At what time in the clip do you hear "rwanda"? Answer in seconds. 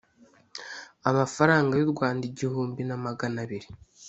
1.93-2.23